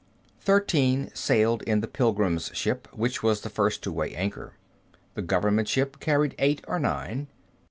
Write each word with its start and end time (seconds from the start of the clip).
Thirteen 0.39 1.11
sailed 1.13 1.61
in 1.67 1.81
the 1.81 1.87
pilgrims' 1.87 2.49
ship, 2.55 2.87
which 2.91 3.21
was 3.21 3.41
the 3.41 3.51
first 3.51 3.83
to 3.83 3.91
weigh 3.91 4.15
anchor. 4.15 4.53
The 5.13 5.21
government 5.21 5.67
ship 5.67 5.99
carried 5.99 6.33
eight 6.39 6.65
or 6.67 6.79
nine. 6.79 7.27